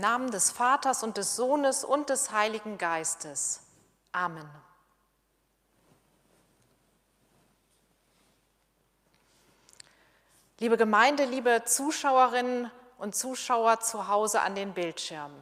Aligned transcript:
Namen 0.00 0.30
des 0.30 0.50
Vaters 0.50 1.02
und 1.02 1.16
des 1.16 1.36
Sohnes 1.36 1.84
und 1.84 2.10
des 2.10 2.32
Heiligen 2.32 2.78
Geistes. 2.78 3.60
Amen. 4.12 4.48
Liebe 10.58 10.76
Gemeinde, 10.76 11.24
liebe 11.24 11.62
Zuschauerinnen 11.64 12.70
und 12.98 13.14
Zuschauer 13.14 13.80
zu 13.80 14.08
Hause 14.08 14.42
an 14.42 14.54
den 14.54 14.74
Bildschirmen. 14.74 15.40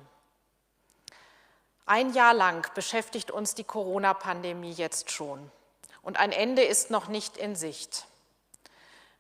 Ein 1.86 2.12
Jahr 2.12 2.34
lang 2.34 2.70
beschäftigt 2.74 3.30
uns 3.30 3.54
die 3.54 3.64
Corona-Pandemie 3.64 4.72
jetzt 4.72 5.10
schon 5.10 5.50
und 6.02 6.18
ein 6.18 6.32
Ende 6.32 6.62
ist 6.62 6.90
noch 6.90 7.08
nicht 7.08 7.36
in 7.36 7.56
Sicht. 7.56 8.06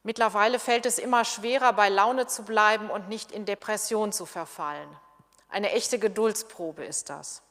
Mittlerweile 0.02 0.58
fällt 0.58 0.86
es 0.86 0.98
immer 0.98 1.24
schwerer, 1.24 1.72
bei 1.72 1.88
Laune 1.88 2.26
zu 2.26 2.44
bleiben 2.44 2.90
und 2.90 3.08
nicht 3.08 3.32
in 3.32 3.44
Depression 3.44 4.12
zu 4.12 4.24
verfallen. 4.24 4.88
Eine 5.48 5.72
echte 5.72 5.98
Geduldsprobe 5.98 6.84
ist 6.84 7.10
das. 7.10 7.42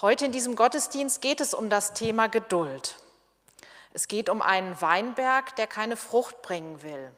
Heute 0.00 0.26
in 0.26 0.32
diesem 0.32 0.56
Gottesdienst 0.56 1.20
geht 1.20 1.40
es 1.40 1.54
um 1.54 1.70
das 1.70 1.92
Thema 1.92 2.28
Geduld. 2.28 2.96
Es 3.92 4.08
geht 4.08 4.28
um 4.28 4.42
einen 4.42 4.80
Weinberg, 4.80 5.56
der 5.56 5.66
keine 5.66 5.96
Frucht 5.96 6.40
bringen 6.42 6.82
will 6.82 7.12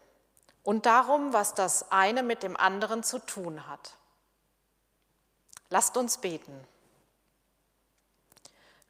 und 0.63 0.87
darum, 0.87 1.33
was 1.33 1.55
das 1.55 1.91
eine 1.93 2.23
mit 2.23 2.43
dem 2.43 2.57
anderen 2.57 3.03
zu 3.03 3.19
tun 3.19 3.67
hat. 3.67 3.97
Lasst 5.69 5.97
uns 5.97 6.19
beten. 6.19 6.67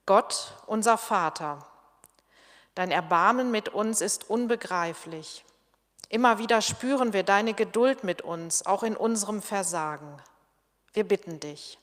Gott, 0.06 0.54
unser 0.66 0.98
Vater, 0.98 1.66
dein 2.75 2.91
Erbarmen 2.91 3.50
mit 3.50 3.69
uns 3.69 4.00
ist 4.00 4.28
unbegreiflich. 4.28 5.44
Immer 6.08 6.38
wieder 6.38 6.62
spüren 6.62 7.12
wir 7.12 7.22
deine 7.22 7.54
Geduld 7.54 8.02
mit 8.02 8.22
uns, 8.22 8.66
auch 8.66 8.82
in 8.82 8.97
unserem 8.97 9.42
Versagen. 9.42 10.20
Wir 10.92 11.05
bitten 11.05 11.41
dich. 11.41 11.78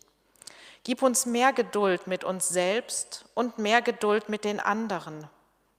Gib 0.83 1.01
uns 1.01 1.25
mehr 1.25 1.53
Geduld 1.53 2.07
mit 2.07 2.23
uns 2.23 2.49
selbst 2.49 3.25
und 3.33 3.57
mehr 3.57 3.81
Geduld 3.81 4.29
mit 4.29 4.43
den 4.43 4.59
anderen 4.59 5.29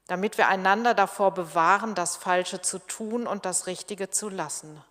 damit 0.08 0.38
wir 0.38 0.48
einander 0.48 0.94
davor 0.94 1.32
bewahren, 1.32 1.94
das 1.94 2.16
Falsche 2.16 2.62
zu 2.62 2.78
tun 2.78 3.26
und 3.26 3.44
das 3.44 3.66
Richtige 3.66 4.08
zu 4.08 4.30
lassen. 4.30 4.82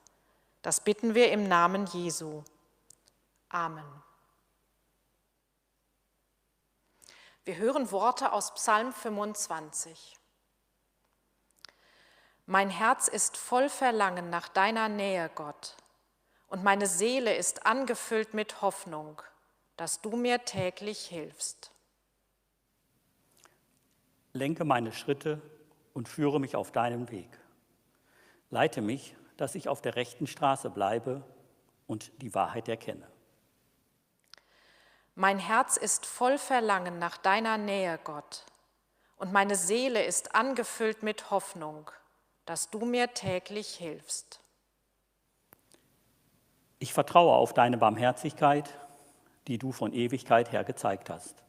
Das 0.62 0.80
bitten 0.80 1.16
wir 1.16 1.32
im 1.32 1.48
Namen 1.48 1.88
Jesu. 1.88 2.44
Amen. 3.50 4.04
Wir 7.46 7.58
hören 7.58 7.92
Worte 7.92 8.32
aus 8.32 8.54
Psalm 8.54 8.94
25. 8.94 10.16
Mein 12.46 12.70
Herz 12.70 13.08
ist 13.08 13.38
voll 13.38 13.70
Verlangen 13.70 14.30
nach 14.30 14.50
deiner 14.50 14.88
Nähe, 14.88 15.32
Gott, 15.34 15.76
und 16.48 16.64
meine 16.64 16.88
Seele 16.88 17.36
ist 17.36 17.66
angefüllt 17.66 18.34
mit 18.34 18.62
Hoffnung, 18.62 19.22
dass 19.76 20.02
du 20.02 20.16
mir 20.16 20.46
täglich 20.46 21.06
hilfst. 21.06 21.72
lenke 24.34 24.66
meine 24.66 24.92
Schritte 24.92 25.42
und 25.94 26.08
führe 26.08 26.40
mich 26.40 26.56
auf 26.56 26.72
deinem 26.72 27.10
Weg. 27.10 27.30
Leite 28.50 28.82
mich, 28.82 29.16
dass 29.36 29.56
ich 29.56 29.68
auf 29.68 29.82
der 29.82 29.96
rechten 29.96 30.28
Straße 30.28 30.70
bleibe 30.70 31.24
und 31.88 32.12
die 32.22 32.34
Wahrheit 32.34 32.68
erkenne. 32.70 33.08
Mein 35.16 35.40
Herz 35.40 35.78
ist 35.78 36.06
voll 36.06 36.38
Verlangen 36.38 37.00
nach 37.00 37.18
deiner 37.18 37.58
Nähe, 37.58 38.00
Gott, 38.04 38.46
und 39.18 39.34
meine 39.34 39.56
Seele 39.56 40.04
ist 40.04 40.36
angefüllt 40.36 41.02
mit 41.02 41.32
Hoffnung, 41.32 41.90
dass 42.46 42.70
du 42.70 42.86
mir 42.86 43.14
täglich 43.16 43.70
hilfst. 43.76 44.40
Ich 46.80 46.94
vertraue 46.94 47.34
auf 47.34 47.54
deine 47.54 47.78
Barmherzigkeit, 47.78 48.70
die 49.48 49.58
du 49.58 49.72
von 49.72 49.94
Ewigkeit 49.94 50.52
her 50.52 50.64
gezeigt 50.64 51.10
hast. 51.10 51.44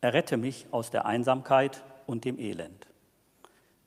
Errette 0.00 0.36
mich 0.36 0.66
aus 0.70 0.90
der 0.90 1.06
Einsamkeit 1.06 1.82
und 2.06 2.24
dem 2.24 2.38
Elend. 2.38 2.86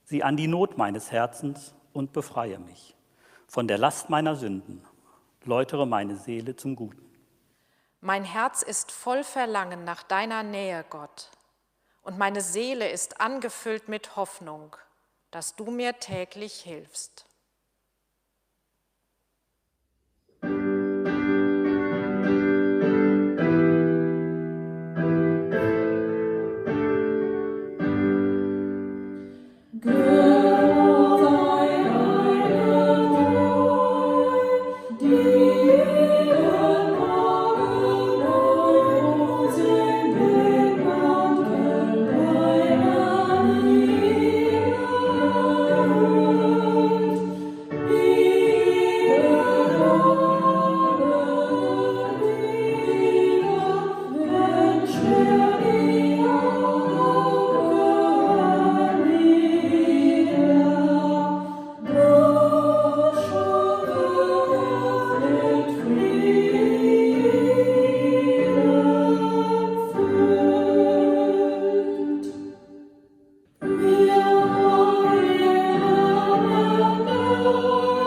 Sieh 0.06 0.24
an 0.24 0.38
die 0.38 0.48
Not 0.48 0.78
meines 0.78 1.12
Herzens 1.12 1.74
und 1.94 2.14
befreie 2.14 2.60
mich 2.60 2.96
von 3.54 3.68
der 3.68 3.78
Last 3.78 4.10
meiner 4.10 4.36
Sünden. 4.36 4.84
Läutere 5.44 5.86
meine 5.86 6.16
Seele 6.16 6.56
zum 6.56 6.76
Guten. 6.76 7.08
Mein 8.02 8.24
Herz 8.24 8.64
ist 8.64 8.92
voll 8.92 9.24
Verlangen 9.24 9.84
nach 9.84 10.02
deiner 10.02 10.42
Nähe, 10.42 10.84
Gott, 10.90 11.30
und 12.02 12.18
meine 12.18 12.42
Seele 12.42 12.90
ist 12.90 13.22
angefüllt 13.22 13.90
mit 13.90 14.16
Hoffnung, 14.16 14.76
dass 15.30 15.56
du 15.56 15.70
mir 15.70 16.00
täglich 16.00 16.56
hilfst. 16.62 17.28
Senhor. 77.54 78.03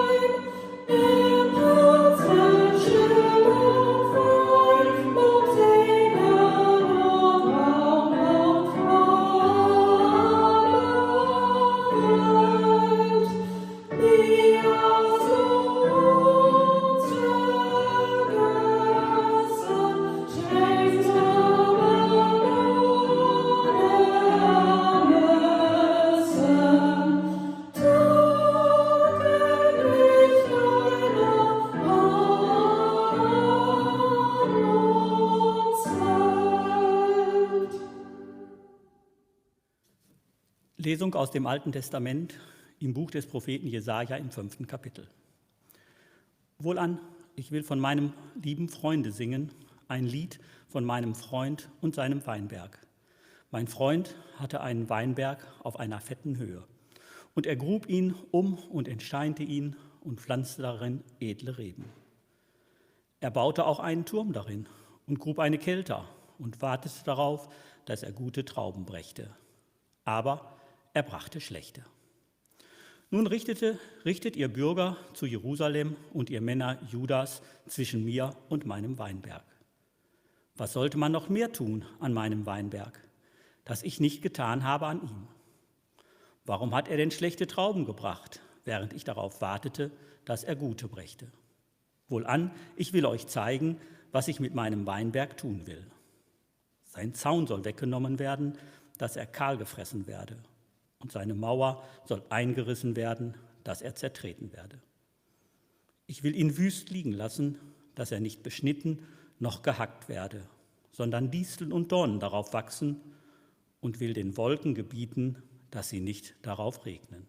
Lesung 40.86 41.16
aus 41.16 41.32
dem 41.32 41.48
Alten 41.48 41.72
Testament 41.72 42.38
im 42.78 42.94
Buch 42.94 43.10
des 43.10 43.26
Propheten 43.26 43.66
Jesaja 43.66 44.14
im 44.14 44.30
fünften 44.30 44.68
Kapitel. 44.68 45.08
Wohlan, 46.60 47.00
ich 47.34 47.50
will 47.50 47.64
von 47.64 47.80
meinem 47.80 48.12
lieben 48.40 48.68
Freunde 48.68 49.10
singen, 49.10 49.50
ein 49.88 50.06
Lied 50.06 50.38
von 50.68 50.84
meinem 50.84 51.16
Freund 51.16 51.70
und 51.80 51.96
seinem 51.96 52.24
Weinberg. 52.24 52.78
Mein 53.50 53.66
Freund 53.66 54.14
hatte 54.36 54.60
einen 54.60 54.88
Weinberg 54.88 55.44
auf 55.64 55.80
einer 55.80 56.00
fetten 56.00 56.36
Höhe. 56.36 56.62
Und 57.34 57.46
er 57.46 57.56
grub 57.56 57.88
ihn 57.88 58.14
um 58.30 58.54
und 58.54 58.86
entsteinte 58.86 59.42
ihn 59.42 59.74
und 60.02 60.20
pflanzte 60.20 60.62
darin 60.62 61.02
edle 61.18 61.58
Reben. 61.58 61.86
Er 63.18 63.32
baute 63.32 63.66
auch 63.66 63.80
einen 63.80 64.04
Turm 64.04 64.32
darin 64.32 64.68
und 65.08 65.18
grub 65.18 65.40
eine 65.40 65.58
Kelter 65.58 66.08
und 66.38 66.62
wartete 66.62 67.02
darauf, 67.04 67.48
dass 67.86 68.04
er 68.04 68.12
gute 68.12 68.44
Trauben 68.44 68.84
brächte. 68.84 69.34
Aber 70.04 70.55
er 70.96 71.02
brachte 71.02 71.42
schlechte. 71.42 71.84
Nun 73.10 73.26
richtete, 73.26 73.78
richtet 74.06 74.34
ihr 74.34 74.48
Bürger 74.48 74.96
zu 75.12 75.26
Jerusalem 75.26 75.94
und 76.14 76.30
ihr 76.30 76.40
Männer 76.40 76.78
Judas 76.90 77.42
zwischen 77.68 78.02
mir 78.02 78.34
und 78.48 78.64
meinem 78.64 78.96
Weinberg. 78.96 79.44
Was 80.56 80.72
sollte 80.72 80.96
man 80.96 81.12
noch 81.12 81.28
mehr 81.28 81.52
tun 81.52 81.84
an 82.00 82.14
meinem 82.14 82.46
Weinberg, 82.46 82.98
das 83.66 83.82
ich 83.82 84.00
nicht 84.00 84.22
getan 84.22 84.64
habe 84.64 84.86
an 84.86 85.02
ihm? 85.02 85.28
Warum 86.46 86.74
hat 86.74 86.88
er 86.88 86.96
denn 86.96 87.10
schlechte 87.10 87.46
Trauben 87.46 87.84
gebracht, 87.84 88.40
während 88.64 88.94
ich 88.94 89.04
darauf 89.04 89.42
wartete, 89.42 89.90
dass 90.24 90.44
er 90.44 90.56
gute 90.56 90.88
brächte? 90.88 91.30
Wohlan, 92.08 92.50
ich 92.74 92.94
will 92.94 93.04
euch 93.04 93.26
zeigen, 93.26 93.78
was 94.12 94.28
ich 94.28 94.40
mit 94.40 94.54
meinem 94.54 94.86
Weinberg 94.86 95.36
tun 95.36 95.66
will. 95.66 95.86
Sein 96.84 97.12
Zaun 97.12 97.46
soll 97.46 97.66
weggenommen 97.66 98.18
werden, 98.18 98.56
dass 98.96 99.16
er 99.16 99.26
kahl 99.26 99.58
gefressen 99.58 100.06
werde, 100.06 100.38
und 101.06 101.12
seine 101.12 101.34
Mauer 101.34 101.84
soll 102.04 102.24
eingerissen 102.30 102.96
werden, 102.96 103.36
dass 103.62 103.80
er 103.80 103.94
zertreten 103.94 104.52
werde. 104.52 104.82
Ich 106.08 106.24
will 106.24 106.34
ihn 106.34 106.58
wüst 106.58 106.90
liegen 106.90 107.12
lassen, 107.12 107.60
dass 107.94 108.10
er 108.10 108.18
nicht 108.18 108.42
beschnitten 108.42 109.06
noch 109.38 109.62
gehackt 109.62 110.08
werde, 110.08 110.42
sondern 110.90 111.30
Disteln 111.30 111.72
und 111.72 111.92
Dornen 111.92 112.18
darauf 112.18 112.52
wachsen 112.54 113.00
und 113.80 114.00
will 114.00 114.14
den 114.14 114.36
Wolken 114.36 114.74
gebieten, 114.74 115.40
dass 115.70 115.90
sie 115.90 116.00
nicht 116.00 116.34
darauf 116.42 116.84
regnen. 116.86 117.28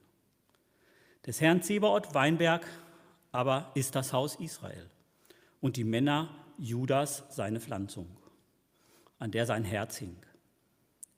Des 1.28 1.40
Herrn 1.40 1.62
Zebaoth 1.62 2.16
Weinberg 2.16 2.66
aber 3.32 3.70
ist 3.76 3.94
das 3.94 4.12
Haus 4.12 4.38
Israel 4.38 4.90
und 5.62 5.78
die 5.78 5.84
Männer 5.84 6.34
Judas 6.58 7.26
seine 7.30 7.60
Pflanzung, 7.60 8.08
an 9.20 9.30
der 9.30 9.46
sein 9.46 9.66
Herz 9.66 9.98
hing. 9.98 10.18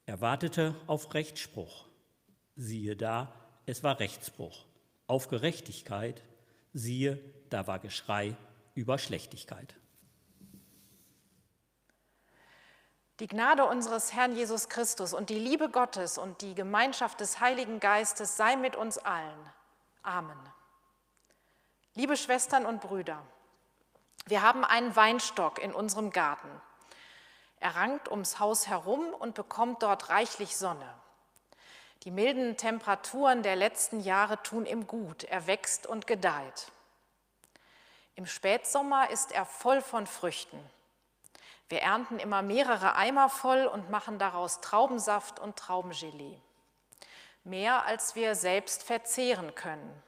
Er 0.06 0.20
wartete 0.20 0.76
auf 0.88 1.14
Rechtsspruch. 1.14 1.89
Siehe 2.62 2.98
da, 2.98 3.32
es 3.66 3.84
war 3.86 4.02
Rechtsbruch. 4.02 4.66
Auf 5.08 5.30
Gerechtigkeit, 5.30 6.22
siehe, 6.74 7.18
da 7.50 7.68
war 7.68 7.80
Geschrei 7.80 8.36
über 8.76 8.98
Schlechtigkeit. 8.98 9.78
Die 13.22 13.28
Gnade 13.28 13.64
unseres 13.64 14.12
Herrn 14.12 14.36
Jesus 14.36 14.68
Christus 14.68 15.14
und 15.14 15.30
die 15.30 15.40
Liebe 15.40 15.70
Gottes 15.70 16.18
und 16.18 16.42
die 16.42 16.54
Gemeinschaft 16.54 17.22
des 17.22 17.40
Heiligen 17.40 17.80
Geistes 17.80 18.36
sei 18.36 18.58
mit 18.58 18.76
uns 18.76 18.98
allen. 18.98 19.40
Amen. 20.04 20.38
Liebe 21.96 22.18
Schwestern 22.18 22.66
und 22.66 22.82
Brüder, 22.82 23.26
wir 24.26 24.42
haben 24.42 24.66
einen 24.66 24.98
Weinstock 24.98 25.60
in 25.60 25.74
unserem 25.74 26.10
Garten. 26.10 26.50
Er 27.62 27.78
rankt 27.78 28.12
ums 28.12 28.38
Haus 28.40 28.68
herum 28.68 29.14
und 29.14 29.34
bekommt 29.34 29.82
dort 29.82 30.10
reichlich 30.10 30.58
Sonne. 30.58 30.99
Die 32.04 32.12
milden 32.12 32.56
Temperaturen 32.56 33.44
der 33.44 33.56
letzten 33.56 34.00
Jahre 34.00 34.42
tun 34.42 34.66
ihm 34.66 34.88
gut. 34.88 35.26
Er 35.26 35.48
wächst 35.48 35.86
und 35.86 36.08
gedeiht. 36.08 36.72
Im 38.16 38.26
Spätsommer 38.26 39.10
ist 39.10 39.32
er 39.32 39.46
voll 39.46 39.82
von 39.82 40.08
Früchten. 40.08 40.60
Wir 41.68 41.82
ernten 41.82 42.20
immer 42.20 42.42
mehrere 42.42 42.96
Eimer 42.96 43.30
voll 43.30 43.66
und 43.66 43.90
machen 43.90 44.18
daraus 44.18 44.60
Traubensaft 44.62 45.40
und 45.40 45.56
Traubengelee. 45.58 46.40
Mehr 47.44 47.86
als 47.86 48.16
wir 48.16 48.36
selbst 48.36 48.84
verzehren 48.84 49.54
können. 49.56 50.04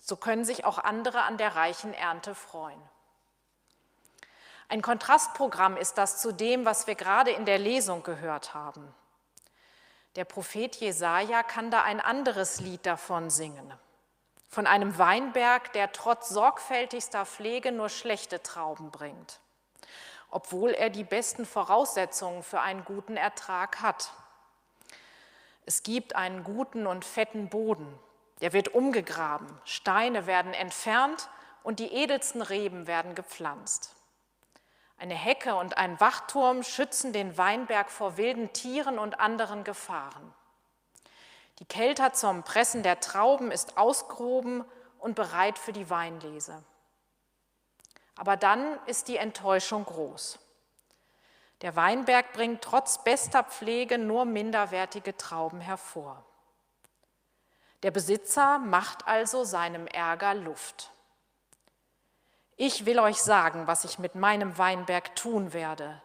So 0.00 0.16
können 0.16 0.44
sich 0.44 0.64
auch 0.64 0.78
andere 0.78 1.22
an 1.22 1.38
der 1.38 1.54
reichen 1.54 1.92
Ernte 1.92 2.34
freuen. 2.34 2.80
Ein 4.68 4.80
Kontrastprogramm 4.80 5.76
ist 5.76 5.98
das 5.98 6.20
zu 6.20 6.32
dem, 6.32 6.64
was 6.64 6.86
wir 6.86 6.94
gerade 6.94 7.30
in 7.30 7.44
der 7.44 7.58
Lesung 7.58 8.02
gehört 8.02 8.54
haben. 8.54 8.94
Der 10.16 10.24
Prophet 10.24 10.76
Jesaja 10.76 11.42
kann 11.42 11.70
da 11.70 11.82
ein 11.82 12.00
anderes 12.00 12.60
Lied 12.60 12.84
davon 12.84 13.30
singen. 13.30 13.72
Von 14.48 14.66
einem 14.66 14.98
Weinberg, 14.98 15.72
der 15.72 15.92
trotz 15.92 16.28
sorgfältigster 16.28 17.24
Pflege 17.24 17.72
nur 17.72 17.88
schlechte 17.88 18.42
Trauben 18.42 18.90
bringt 18.90 19.40
obwohl 20.32 20.70
er 20.70 20.88
die 20.88 21.04
besten 21.04 21.44
Voraussetzungen 21.46 22.42
für 22.42 22.60
einen 22.60 22.84
guten 22.84 23.16
Ertrag 23.16 23.82
hat. 23.82 24.12
Es 25.66 25.84
gibt 25.84 26.16
einen 26.16 26.42
guten 26.42 26.86
und 26.86 27.04
fetten 27.04 27.48
Boden, 27.50 27.86
der 28.40 28.54
wird 28.54 28.74
umgegraben, 28.74 29.46
Steine 29.64 30.26
werden 30.26 30.54
entfernt 30.54 31.28
und 31.62 31.78
die 31.78 31.92
edelsten 31.92 32.42
Reben 32.42 32.86
werden 32.86 33.14
gepflanzt. 33.14 33.94
Eine 35.02 35.14
Hecke 35.16 35.56
und 35.56 35.78
ein 35.78 35.98
Wachturm 35.98 36.62
schützen 36.62 37.12
den 37.12 37.36
Weinberg 37.36 37.90
vor 37.90 38.18
wilden 38.18 38.52
Tieren 38.52 39.00
und 39.00 39.18
anderen 39.18 39.64
Gefahren. 39.64 40.32
Die 41.58 41.64
Kelter 41.64 42.12
zum 42.12 42.44
Pressen 42.44 42.84
der 42.84 43.00
Trauben 43.00 43.50
ist 43.50 43.76
ausgehoben 43.76 44.64
und 45.00 45.16
bereit 45.16 45.58
für 45.58 45.72
die 45.72 45.90
Weinlese. 45.90 46.62
Aber 48.14 48.36
dann 48.36 48.78
ist 48.86 49.08
die 49.08 49.16
Enttäuschung 49.16 49.84
groß. 49.86 50.38
Der 51.62 51.74
Weinberg 51.74 52.32
bringt 52.32 52.62
trotz 52.62 53.02
bester 53.02 53.42
Pflege 53.42 53.98
nur 53.98 54.24
minderwertige 54.24 55.16
Trauben 55.16 55.60
hervor. 55.60 56.24
Der 57.82 57.90
Besitzer 57.90 58.60
macht 58.60 59.08
also 59.08 59.42
seinem 59.42 59.88
Ärger 59.88 60.34
Luft. 60.34 60.92
Ich 62.64 62.86
will 62.86 63.00
euch 63.00 63.20
sagen, 63.20 63.66
was 63.66 63.82
ich 63.82 63.98
mit 63.98 64.14
meinem 64.14 64.56
Weinberg 64.56 65.16
tun 65.16 65.52
werde. 65.52 66.00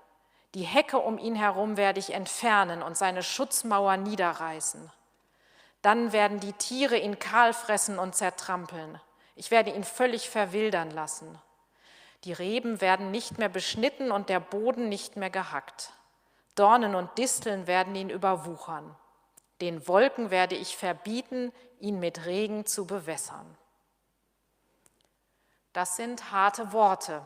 Die 0.56 0.64
Hecke 0.64 0.98
um 0.98 1.20
ihn 1.20 1.36
herum 1.36 1.78
werde 1.78 2.00
ich 2.00 2.16
entfernen 2.16 2.82
und 2.82 2.98
seine 2.98 3.22
Schutzmauer 3.22 3.98
niederreißen. 3.98 4.92
Dann 5.84 6.14
werden 6.14 6.40
die 6.40 6.54
Tiere 6.54 6.98
ihn 6.98 7.20
kahl 7.20 7.54
fressen 7.54 8.00
und 8.00 8.16
zertrampeln. 8.16 9.00
Ich 9.36 9.52
werde 9.52 9.70
ihn 9.70 9.84
völlig 9.84 10.32
verwildern 10.32 10.90
lassen. 10.90 11.40
Die 12.24 12.34
Reben 12.34 12.82
werden 12.82 13.12
nicht 13.12 13.38
mehr 13.38 13.50
beschnitten 13.50 14.10
und 14.10 14.28
der 14.28 14.40
Boden 14.40 14.90
nicht 14.90 15.16
mehr 15.16 15.30
gehackt. 15.30 15.92
Dornen 16.56 16.96
und 16.96 17.20
Disteln 17.20 17.68
werden 17.68 17.94
ihn 17.94 18.10
überwuchern. 18.10 18.96
Den 19.62 19.88
Wolken 19.88 20.32
werde 20.32 20.56
ich 20.56 20.76
verbieten, 20.76 21.54
ihn 21.80 22.00
mit 22.00 22.26
Regen 22.26 22.66
zu 22.66 22.88
bewässern. 22.88 23.46
Das 25.78 25.96
sind 25.96 26.32
harte 26.32 26.74
Worte, 26.74 27.22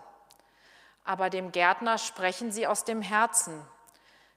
aber 1.05 1.29
dem 1.29 1.53
Gärtner 1.53 1.98
sprechen 1.98 2.51
sie 2.51 2.67
aus 2.67 2.84
dem 2.84 3.01
Herzen. 3.01 3.65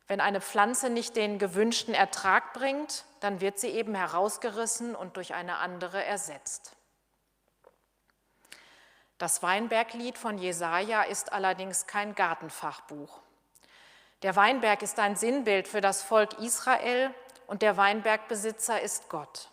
Wenn 0.06 0.20
eine 0.20 0.40
Pflanze 0.40 0.88
nicht 0.88 1.16
den 1.16 1.40
gewünschten 1.40 1.94
Ertrag 1.94 2.52
bringt, 2.52 3.06
dann 3.18 3.40
wird 3.40 3.58
sie 3.58 3.70
eben 3.70 3.96
herausgerissen 3.96 4.94
und 4.94 5.16
durch 5.16 5.34
eine 5.34 5.56
andere 5.56 6.04
ersetzt. 6.04 6.76
Das 9.18 9.42
Weinberglied 9.42 10.16
von 10.16 10.38
Jesaja 10.38 11.02
ist 11.02 11.32
allerdings 11.32 11.88
kein 11.88 12.14
Gartenfachbuch. 12.14 13.18
Der 14.22 14.36
Weinberg 14.36 14.82
ist 14.82 15.00
ein 15.00 15.16
Sinnbild 15.16 15.66
für 15.66 15.80
das 15.80 16.02
Volk 16.02 16.38
Israel 16.38 17.12
und 17.48 17.62
der 17.62 17.76
Weinbergbesitzer 17.76 18.80
ist 18.80 19.08
Gott. 19.08 19.50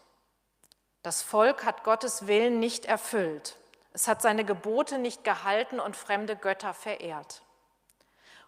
Das 1.02 1.24
Volk 1.24 1.66
hat 1.66 1.84
Gottes 1.84 2.28
Willen 2.28 2.60
nicht 2.60 2.86
erfüllt. 2.86 3.58
Es 3.94 4.08
hat 4.08 4.22
seine 4.22 4.46
Gebote 4.46 4.98
nicht 4.98 5.24
gehalten 5.24 5.80
und 5.80 5.96
fremde 5.96 6.36
Götter 6.36 6.74
verehrt, 6.74 7.42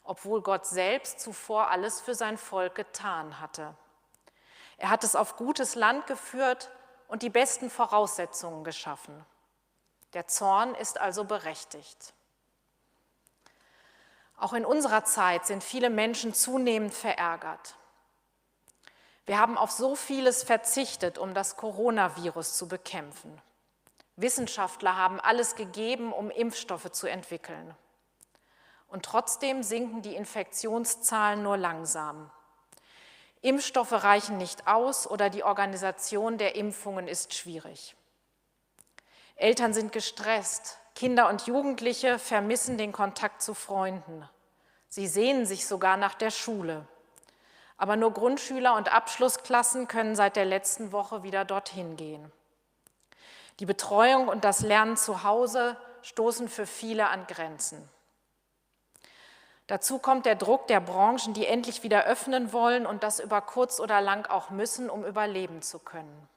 obwohl 0.04 0.42
Gott 0.42 0.66
selbst 0.66 1.20
zuvor 1.20 1.70
alles 1.70 2.00
für 2.00 2.16
sein 2.16 2.38
Volk 2.38 2.76
getan 2.76 3.40
hatte. 3.40 3.76
Er 4.78 4.90
hat 4.90 5.04
es 5.04 5.16
auf 5.16 5.36
gutes 5.36 5.76
Land 5.76 6.08
geführt 6.08 6.72
und 7.08 7.22
die 7.22 7.30
besten 7.30 7.70
Voraussetzungen 7.70 8.64
geschaffen. 8.64 9.26
Der 10.14 10.28
Zorn 10.28 10.76
ist 10.76 11.00
also 11.00 11.26
berechtigt. 11.26 12.14
Auch 14.38 14.54
in 14.54 14.66
unserer 14.66 15.04
Zeit 15.04 15.46
sind 15.46 15.64
viele 15.64 15.90
Menschen 15.90 16.34
zunehmend 16.34 16.94
verärgert. 16.94 17.76
Wir 19.26 19.40
haben 19.40 19.58
auf 19.58 19.72
so 19.72 19.96
vieles 19.96 20.44
verzichtet, 20.44 21.18
um 21.18 21.34
das 21.34 21.56
Coronavirus 21.56 22.58
zu 22.58 22.68
bekämpfen. 22.68 23.42
Wissenschaftler 24.16 24.96
haben 24.98 25.20
alles 25.20 25.56
gegeben, 25.56 26.14
um 26.14 26.30
Impfstoffe 26.30 26.92
zu 26.92 27.08
entwickeln. 27.08 27.76
Und 28.88 29.06
trotzdem 29.06 29.64
sinken 29.64 30.02
die 30.02 30.16
Infektionszahlen 30.16 31.42
nur 31.42 31.58
langsam. 31.58 32.30
Impfstoffe 33.42 33.92
reichen 33.92 34.38
nicht 34.38 34.68
aus 34.68 35.10
oder 35.10 35.30
die 35.30 35.44
Organisation 35.44 36.38
der 36.38 36.56
Impfungen 36.56 37.08
ist 37.08 37.34
schwierig. 37.34 37.96
Eltern 39.36 39.74
sind 39.74 39.92
gestresst, 39.92 40.78
Kinder 40.96 41.28
und 41.28 41.48
Jugendliche 41.48 42.20
vermissen 42.20 42.78
den 42.78 42.92
Kontakt 42.92 43.42
zu 43.42 43.54
Freunden. 43.54 44.30
Sie 44.90 45.08
sehnen 45.08 45.48
sich 45.48 45.66
sogar 45.66 45.98
nach 45.98 46.14
der 46.14 46.30
Schule. 46.30 46.88
Aber 47.78 47.96
nur 47.96 48.14
Grundschüler 48.14 48.76
und 48.76 48.94
Abschlussklassen 48.94 49.88
können 49.88 50.16
seit 50.16 50.36
der 50.36 50.46
letzten 50.46 50.92
Woche 50.92 51.24
wieder 51.24 51.46
dorthin 51.46 51.98
gehen. 51.98 52.32
Die 53.60 53.66
Betreuung 53.66 54.28
und 54.28 54.44
das 54.44 54.62
Lernen 54.62 54.98
zu 54.98 55.24
Hause 55.24 55.78
stoßen 56.02 56.50
für 56.50 56.66
viele 56.66 57.08
an 57.10 57.28
Grenzen. 57.28 57.90
Dazu 59.68 59.98
kommt 59.98 60.26
der 60.26 60.36
Druck 60.36 60.68
der 60.68 60.82
Branchen, 60.82 61.34
die 61.34 61.48
endlich 61.48 61.84
wieder 61.84 62.04
öffnen 62.04 62.52
wollen 62.52 62.86
und 62.86 63.04
das 63.04 63.20
über 63.20 63.42
kurz 63.42 63.80
oder 63.80 64.02
lang 64.02 64.26
auch 64.28 64.50
müssen, 64.50 64.90
um 64.90 65.06
überleben 65.06 65.62
zu 65.62 65.80
können. 65.80 66.28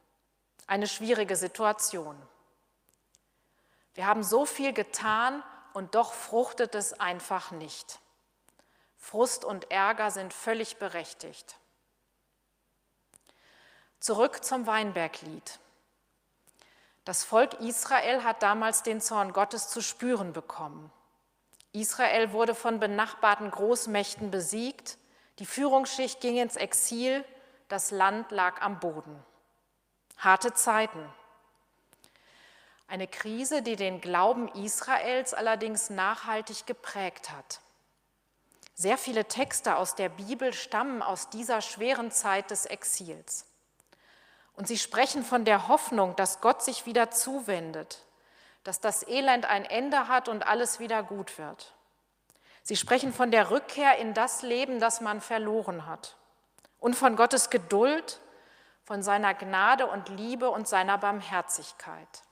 Eine 0.66 0.86
schwierige 0.86 1.36
Situation. 1.36 2.16
Wir 3.94 4.06
haben 4.06 4.22
so 4.22 4.46
viel 4.46 4.72
getan 4.72 5.42
und 5.72 5.94
doch 5.94 6.12
fruchtet 6.12 6.74
es 6.74 7.00
einfach 7.00 7.50
nicht. 7.50 7.98
Frust 8.96 9.44
und 9.44 9.70
Ärger 9.70 10.10
sind 10.10 10.32
völlig 10.32 10.78
berechtigt. 10.78 11.56
Zurück 14.00 14.44
zum 14.44 14.66
Weinberglied. 14.66 15.58
Das 17.06 17.22
Volk 17.22 17.54
Israel 17.60 18.24
hat 18.24 18.42
damals 18.42 18.82
den 18.82 19.00
Zorn 19.00 19.32
Gottes 19.32 19.68
zu 19.68 19.80
spüren 19.80 20.32
bekommen. 20.32 20.90
Israel 21.70 22.32
wurde 22.32 22.56
von 22.56 22.80
benachbarten 22.80 23.48
Großmächten 23.48 24.32
besiegt, 24.32 24.98
die 25.38 25.46
Führungsschicht 25.46 26.20
ging 26.20 26.36
ins 26.36 26.56
Exil, 26.56 27.24
das 27.68 27.92
Land 27.92 28.32
lag 28.32 28.60
am 28.60 28.80
Boden. 28.80 29.22
Harte 30.18 30.52
Zeiten. 30.52 30.98
Eine 32.88 33.06
Krise, 33.06 33.62
die 33.62 33.76
den 33.76 34.00
Glauben 34.00 34.48
Israels 34.48 35.32
allerdings 35.32 35.90
nachhaltig 35.90 36.66
geprägt 36.66 37.30
hat. 37.30 37.60
Sehr 38.74 38.98
viele 38.98 39.26
Texte 39.26 39.76
aus 39.76 39.94
der 39.94 40.08
Bibel 40.08 40.52
stammen 40.52 41.02
aus 41.02 41.30
dieser 41.30 41.60
schweren 41.60 42.10
Zeit 42.10 42.50
des 42.50 42.66
Exils. 42.66 43.46
Und 44.56 44.66
sie 44.66 44.78
sprechen 44.78 45.22
von 45.22 45.44
der 45.44 45.68
Hoffnung, 45.68 46.16
dass 46.16 46.40
Gott 46.40 46.62
sich 46.62 46.86
wieder 46.86 47.10
zuwendet, 47.10 48.02
dass 48.64 48.80
das 48.80 49.06
Elend 49.06 49.44
ein 49.44 49.64
Ende 49.64 50.08
hat 50.08 50.28
und 50.28 50.46
alles 50.46 50.80
wieder 50.80 51.02
gut 51.02 51.38
wird. 51.38 51.74
Sie 52.62 52.76
sprechen 52.76 53.12
von 53.12 53.30
der 53.30 53.50
Rückkehr 53.50 53.98
in 53.98 54.12
das 54.12 54.42
Leben, 54.42 54.80
das 54.80 55.00
man 55.00 55.20
verloren 55.20 55.86
hat. 55.86 56.16
Und 56.80 56.96
von 56.96 57.14
Gottes 57.14 57.50
Geduld, 57.50 58.20
von 58.82 59.02
seiner 59.02 59.34
Gnade 59.34 59.86
und 59.86 60.08
Liebe 60.08 60.50
und 60.50 60.66
seiner 60.66 60.98
Barmherzigkeit. 60.98 62.22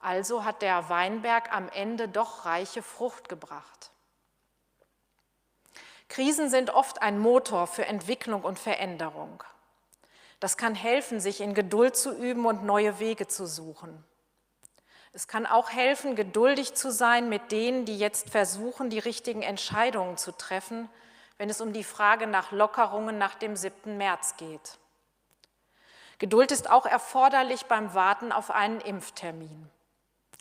Also 0.00 0.44
hat 0.44 0.60
der 0.60 0.90
Weinberg 0.90 1.50
am 1.52 1.68
Ende 1.70 2.08
doch 2.08 2.44
reiche 2.44 2.82
Frucht 2.82 3.28
gebracht. 3.28 3.90
Krisen 6.08 6.50
sind 6.50 6.70
oft 6.70 7.00
ein 7.00 7.18
Motor 7.18 7.66
für 7.66 7.86
Entwicklung 7.86 8.42
und 8.42 8.58
Veränderung. 8.58 9.42
Das 10.40 10.56
kann 10.56 10.74
helfen, 10.74 11.20
sich 11.20 11.40
in 11.40 11.54
Geduld 11.54 11.96
zu 11.96 12.12
üben 12.12 12.46
und 12.46 12.64
neue 12.64 12.98
Wege 12.98 13.26
zu 13.26 13.46
suchen. 13.46 14.04
Es 15.12 15.28
kann 15.28 15.46
auch 15.46 15.70
helfen, 15.70 16.16
geduldig 16.16 16.74
zu 16.74 16.90
sein 16.90 17.28
mit 17.28 17.52
denen, 17.52 17.84
die 17.84 17.96
jetzt 17.96 18.30
versuchen, 18.30 18.90
die 18.90 18.98
richtigen 18.98 19.42
Entscheidungen 19.42 20.16
zu 20.16 20.32
treffen, 20.32 20.90
wenn 21.38 21.48
es 21.48 21.60
um 21.60 21.72
die 21.72 21.84
Frage 21.84 22.26
nach 22.26 22.50
Lockerungen 22.50 23.16
nach 23.16 23.36
dem 23.36 23.54
7. 23.54 23.96
März 23.96 24.36
geht. 24.36 24.78
Geduld 26.18 26.52
ist 26.52 26.70
auch 26.70 26.86
erforderlich 26.86 27.66
beim 27.66 27.94
Warten 27.94 28.32
auf 28.32 28.50
einen 28.50 28.80
Impftermin. 28.80 29.70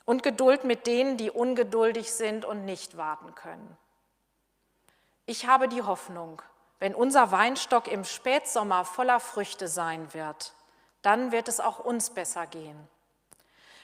Und 0.05 0.23
Geduld 0.23 0.63
mit 0.63 0.87
denen, 0.87 1.17
die 1.17 1.31
ungeduldig 1.31 2.11
sind 2.11 2.43
und 2.43 2.65
nicht 2.65 2.97
warten 2.97 3.35
können. 3.35 3.77
Ich 5.25 5.47
habe 5.47 5.67
die 5.67 5.81
Hoffnung, 5.81 6.41
wenn 6.83 6.95
unser 6.95 7.31
Weinstock 7.31 7.87
im 7.87 8.03
Spätsommer 8.03 8.83
voller 8.83 9.21
Früchte 9.21 9.69
sein 9.69 10.13
wird, 10.13 10.51
dann 11.01 11.31
wird 11.31 11.47
es 11.47 11.61
auch 11.61 11.79
uns 11.79 12.09
besser 12.09 12.45
gehen. 12.45 12.89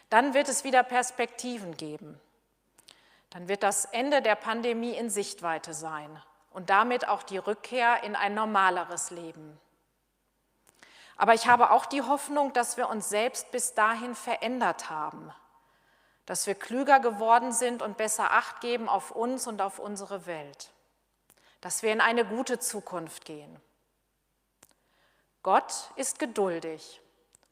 Dann 0.09 0.33
wird 0.33 0.49
es 0.49 0.65
wieder 0.65 0.83
Perspektiven 0.83 1.77
geben. 1.77 2.19
Dann 3.29 3.47
wird 3.47 3.63
das 3.63 3.85
Ende 3.85 4.21
der 4.21 4.35
Pandemie 4.35 4.91
in 4.97 5.09
Sichtweite 5.09 5.73
sein 5.73 6.21
und 6.51 6.69
damit 6.69 7.07
auch 7.07 7.23
die 7.23 7.37
Rückkehr 7.37 8.03
in 8.03 8.17
ein 8.17 8.33
normaleres 8.33 9.11
Leben. 9.11 9.57
Aber 11.15 11.33
ich 11.33 11.47
habe 11.47 11.71
auch 11.71 11.85
die 11.85 12.01
Hoffnung, 12.01 12.51
dass 12.51 12.75
wir 12.75 12.89
uns 12.89 13.07
selbst 13.07 13.49
bis 13.51 13.75
dahin 13.75 14.13
verändert 14.13 14.89
haben, 14.89 15.31
dass 16.25 16.47
wir 16.47 16.55
klüger 16.55 16.99
geworden 16.99 17.53
sind 17.53 17.81
und 17.81 17.95
besser 17.95 18.31
acht 18.31 18.59
geben 18.59 18.89
auf 18.89 19.11
uns 19.11 19.47
und 19.47 19.61
auf 19.61 19.79
unsere 19.79 20.25
Welt, 20.25 20.73
dass 21.61 21.83
wir 21.83 21.91
in 21.91 22.01
eine 22.01 22.25
gute 22.25 22.59
Zukunft 22.59 23.25
gehen. 23.25 23.59
Gott 25.43 25.91
ist 25.95 26.19
geduldig, 26.19 27.01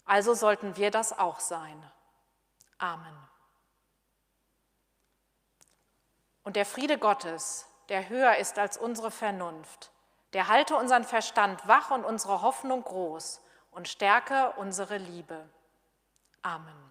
also 0.05 0.33
sollten 0.33 0.75
wir 0.77 0.91
das 0.91 1.17
auch 1.17 1.39
sein. 1.39 1.91
Amen. 2.77 3.17
Und 6.43 6.55
der 6.55 6.65
Friede 6.65 6.97
Gottes, 6.97 7.65
der 7.89 8.07
höher 8.09 8.37
ist 8.37 8.57
als 8.57 8.77
unsere 8.77 9.11
Vernunft, 9.11 9.91
der 10.33 10.47
halte 10.47 10.75
unseren 10.75 11.03
Verstand 11.03 11.67
wach 11.67 11.91
und 11.91 12.03
unsere 12.03 12.41
Hoffnung 12.41 12.83
groß 12.83 13.41
und 13.71 13.87
stärke 13.87 14.53
unsere 14.57 14.97
Liebe. 14.97 15.49
Amen. 16.41 16.86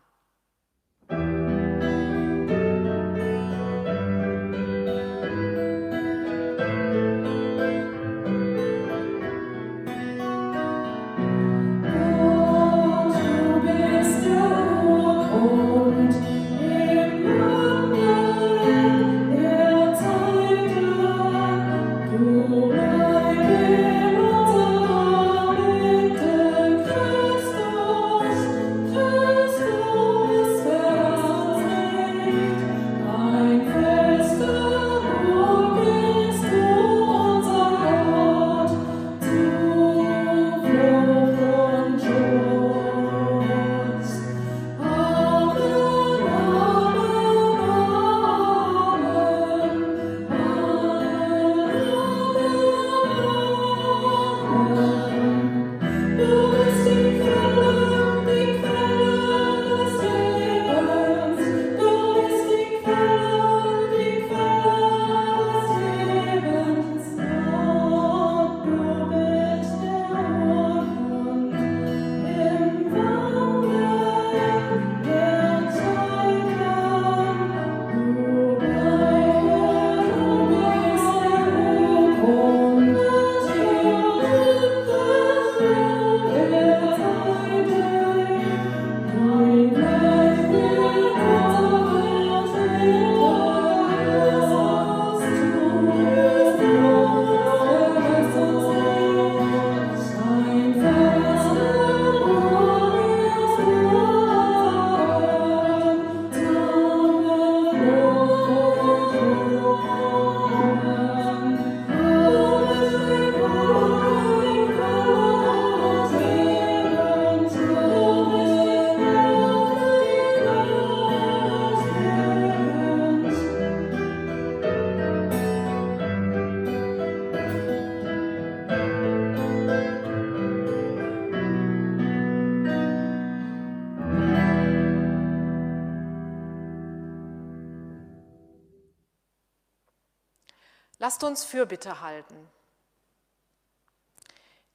Lasst 140.99 141.25
uns 141.25 141.45
Fürbitte 141.45 142.01
halten. 142.01 142.37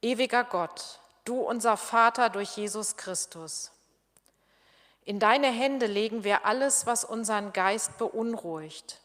Ewiger 0.00 0.44
Gott, 0.44 1.00
du 1.24 1.40
unser 1.40 1.76
Vater 1.76 2.30
durch 2.30 2.56
Jesus 2.56 2.96
Christus, 2.96 3.72
in 5.04 5.18
deine 5.18 5.48
Hände 5.48 5.86
legen 5.86 6.22
wir 6.22 6.46
alles, 6.46 6.86
was 6.86 7.04
unseren 7.04 7.52
Geist 7.52 7.98
beunruhigt, 7.98 9.00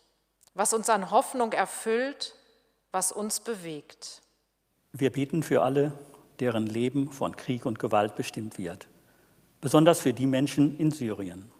was 0.53 0.73
uns 0.73 0.89
an 0.89 1.09
Hoffnung 1.09 1.53
erfüllt, 1.53 2.35
was 2.91 3.11
uns 3.11 3.39
bewegt. 3.39 4.21
Wir 4.91 5.11
beten 5.11 5.41
für 5.41 5.63
alle, 5.63 5.91
deren 6.39 6.67
Leben 6.67 7.11
von 7.11 7.35
Krieg 7.35 7.65
und 7.65 7.79
Gewalt 7.79 8.15
bestimmt 8.15 8.59
wird. 8.59 8.87
besonders 9.59 9.99
für 9.99 10.13
die 10.13 10.27
Menschen 10.27 10.77
in 10.77 10.91
Syrien. 10.91 11.51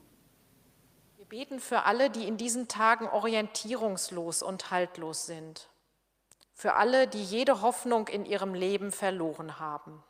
Wir 1.29 1.39
beten 1.39 1.59
für 1.59 1.83
alle, 1.83 2.09
die 2.09 2.25
in 2.25 2.37
diesen 2.37 2.69
Tagen 2.69 3.05
orientierungslos 3.05 4.41
und 4.41 4.71
haltlos 4.71 5.25
sind, 5.25 5.67
für 6.53 6.75
alle, 6.75 7.05
die 7.05 7.21
jede 7.21 7.61
Hoffnung 7.61 8.07
in 8.07 8.25
ihrem 8.25 8.53
Leben 8.53 8.93
verloren 8.93 9.59
haben. 9.59 10.01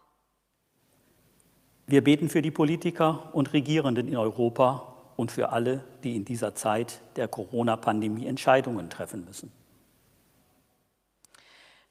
Wir 1.87 2.03
beten 2.03 2.29
für 2.29 2.43
die 2.43 2.51
Politiker 2.51 3.31
und 3.33 3.51
Regierenden 3.53 4.07
in 4.07 4.15
Europa 4.15 4.93
und 5.15 5.31
für 5.31 5.49
alle, 5.49 5.83
die 6.03 6.15
in 6.15 6.23
dieser 6.23 6.53
Zeit 6.53 7.01
der 7.15 7.27
Corona-Pandemie 7.27 8.27
Entscheidungen 8.27 8.91
treffen 8.91 9.25
müssen. 9.25 9.51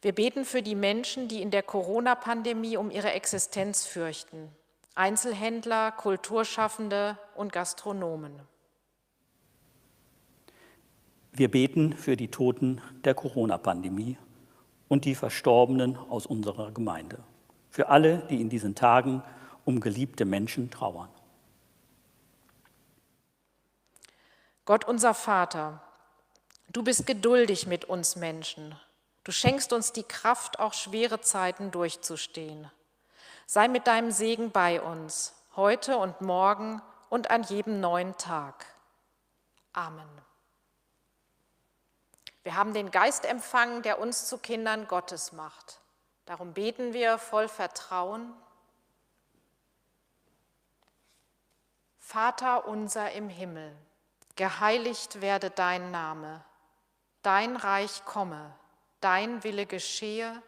Wir 0.03 0.15
beten 0.15 0.45
für 0.45 0.63
die 0.63 0.77
Menschen, 0.77 1.27
die 1.27 1.43
in 1.43 1.51
der 1.51 1.65
Corona-Pandemie 1.65 2.77
um 2.77 2.93
ihre 2.93 3.11
Existenz 3.11 3.87
fürchten. 3.87 4.53
Einzelhändler, 4.95 5.91
Kulturschaffende 5.91 7.19
und 7.35 7.53
Gastronomen. 7.53 8.41
Wir 11.39 11.51
beten 11.51 11.93
für 11.93 12.17
die 12.17 12.29
Toten 12.29 12.81
der 13.05 13.15
Corona-Pandemie 13.15 14.17
und 14.89 15.05
die 15.05 15.15
Verstorbenen 15.15 15.99
aus 15.99 16.25
unserer 16.25 16.73
Gemeinde. 16.73 17.19
Für 17.69 17.91
alle, 17.91 18.21
die 18.31 18.41
in 18.41 18.49
diesen 18.49 18.75
Tagen 18.75 19.23
um 19.67 19.81
geliebte 19.81 20.25
Menschen 20.25 20.71
trauern. 20.71 21.11
Gott 24.65 24.87
unser 24.87 25.13
Vater, 25.13 25.83
du 26.73 26.83
bist 26.83 27.07
geduldig 27.07 27.67
mit 27.67 27.85
uns 27.85 28.17
Menschen. 28.17 28.75
Du 29.23 29.31
schenkst 29.31 29.75
uns 29.75 29.93
die 29.93 30.05
Kraft, 30.05 30.59
auch 30.59 30.73
schwere 30.73 31.21
Zeiten 31.21 31.71
durchzustehen. 31.71 32.71
Sei 33.45 33.69
mit 33.69 33.87
deinem 33.87 34.11
Segen 34.11 34.53
bei 34.53 34.81
uns, 34.81 35.35
heute 35.55 35.99
und 35.99 36.23
morgen 36.23 36.81
und 37.11 37.31
an 37.31 37.43
jedem 37.43 37.81
neuen 37.81 38.17
Tag. 38.17 38.65
Amen. 39.75 40.09
Wir 42.47 42.55
haben 42.55 42.75
den 42.75 42.93
Geist 42.93 43.25
empfangen, 43.25 43.83
der 43.83 43.99
uns 43.99 44.29
zu 44.29 44.39
Kindern 44.39 44.87
Gottes 44.87 45.33
macht. 45.33 45.81
Darum 46.27 46.53
beten 46.53 46.93
wir 46.93 47.19
voll 47.19 47.49
Vertrauen. 47.49 48.33
Vater 51.99 52.69
unser 52.69 53.11
im 53.11 53.29
Himmel 53.29 53.77
geheiligt 54.37 55.21
werde 55.21 55.51
dein 55.51 55.91
Name, 55.91 56.45
dein 57.23 57.57
Reich 57.57 58.05
komme, 58.05 58.55
dein 59.01 59.43
Wille 59.43 59.67
geschehe, 59.67 60.41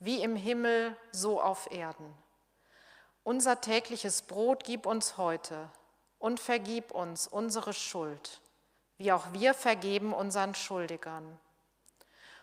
wie 0.00 0.24
im 0.24 0.34
Himmel, 0.34 0.96
so 1.12 1.40
auf 1.40 1.70
Erden. 1.70 2.12
Unser 3.22 3.60
tägliches 3.60 4.22
Brot 4.22 4.64
gib 4.64 4.86
uns 4.86 5.18
heute 5.18 5.70
und 6.18 6.40
vergib 6.40 6.90
uns 6.90 7.28
unsere 7.28 7.72
Schuld, 7.72 8.40
wie 8.98 9.12
auch 9.12 9.32
wir 9.32 9.54
vergeben 9.54 10.12
unseren 10.12 10.54
Schuldigern. 10.54 11.38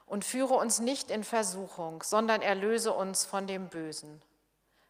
Und 0.05 0.25
führe 0.25 0.55
uns 0.55 0.79
nicht 0.79 1.09
in 1.09 1.23
Versuchung, 1.23 2.03
sondern 2.03 2.41
erlöse 2.41 2.91
uns 2.91 3.23
von 3.23 3.47
dem 3.47 3.69
Bösen. 3.69 4.21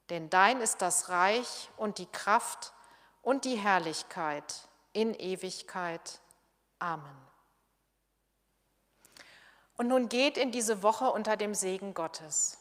Denn 0.10 0.30
dein 0.30 0.62
ist 0.62 0.82
das 0.82 1.10
Reich 1.10 1.70
und 1.78 2.00
die 2.00 2.08
Kraft 2.08 2.74
und 3.22 3.46
die 3.46 3.56
Herrlichkeit 3.56 4.68
in 4.94 5.14
Ewigkeit. 5.14 6.20
Amen. 6.80 7.18
Und 9.78 9.88
nun 9.88 10.10
geht 10.10 10.38
in 10.38 10.52
diese 10.52 10.84
Woche 10.84 11.12
unter 11.12 11.38
dem 11.38 11.56
Segen 11.56 11.94
Gottes. 11.94 12.58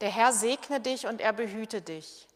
Der 0.00 0.10
Herr 0.10 0.32
segne 0.32 0.80
dich 0.80 1.06
und 1.06 1.20
er 1.20 1.32
behüte 1.32 1.80
dich. 1.80 2.28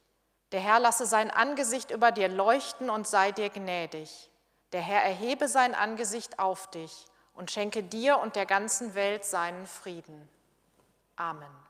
Der 0.52 0.60
Herr 0.60 0.80
lasse 0.80 1.06
sein 1.06 1.30
Angesicht 1.30 1.90
über 1.90 2.10
dir 2.10 2.28
leuchten 2.28 2.88
und 2.88 3.06
sei 3.06 3.32
dir 3.32 3.50
gnädig. 3.50 4.27
Der 4.72 4.82
Herr 4.82 5.02
erhebe 5.02 5.48
sein 5.48 5.74
Angesicht 5.74 6.38
auf 6.38 6.70
dich 6.70 7.06
und 7.34 7.50
schenke 7.50 7.82
dir 7.82 8.18
und 8.18 8.36
der 8.36 8.46
ganzen 8.46 8.94
Welt 8.94 9.24
seinen 9.24 9.66
Frieden. 9.66 10.28
Amen. 11.16 11.67